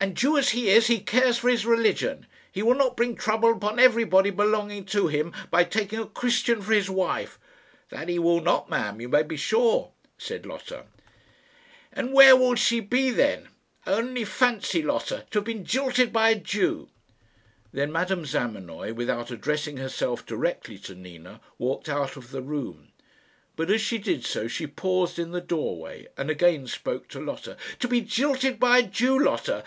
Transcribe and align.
"And, 0.00 0.16
Jew 0.16 0.36
as 0.38 0.50
he 0.50 0.68
is, 0.68 0.86
he 0.86 1.00
cares 1.00 1.38
for 1.38 1.48
his 1.50 1.66
religion. 1.66 2.26
He 2.52 2.62
will 2.62 2.76
not 2.76 2.96
bring 2.96 3.16
trouble 3.16 3.50
upon 3.54 3.80
everybody 3.80 4.30
belonging 4.30 4.84
to 4.84 5.08
him 5.08 5.32
by 5.50 5.64
taking 5.64 5.98
a 5.98 6.06
Christian 6.06 6.62
for 6.62 6.72
his 6.72 6.88
wife." 6.88 7.36
"That 7.88 8.08
he 8.08 8.16
will 8.16 8.40
not, 8.40 8.70
ma'am, 8.70 9.00
you 9.00 9.08
may 9.08 9.24
be 9.24 9.36
sure," 9.36 9.90
said 10.16 10.46
Lotta. 10.46 10.84
"And 11.92 12.12
where 12.12 12.36
will 12.36 12.54
she 12.54 12.78
be 12.78 13.10
then? 13.10 13.48
Only 13.88 14.24
fancy, 14.24 14.82
Lotta 14.84 15.26
to 15.32 15.38
have 15.40 15.44
been 15.44 15.64
jilted 15.64 16.12
by 16.12 16.28
a 16.30 16.36
Jew!" 16.36 16.88
Then 17.72 17.90
Madame 17.90 18.24
Zamenoy, 18.24 18.92
without 18.92 19.32
addressing 19.32 19.78
herself 19.78 20.24
directly 20.24 20.78
to 20.78 20.94
Nina, 20.94 21.40
walked 21.58 21.88
out 21.88 22.16
of 22.16 22.30
the 22.30 22.40
room; 22.40 22.92
but 23.56 23.68
as 23.68 23.80
she 23.80 23.98
did 23.98 24.24
so 24.24 24.46
she 24.46 24.68
paused 24.68 25.18
in 25.18 25.32
the 25.32 25.40
doorway, 25.40 26.06
and 26.16 26.30
again 26.30 26.68
spoke 26.68 27.08
to 27.08 27.20
Lotta. 27.20 27.56
"To 27.80 27.88
be 27.88 28.00
jilted 28.00 28.60
by 28.60 28.78
a 28.78 28.82
Jew, 28.84 29.18
Lotta! 29.18 29.64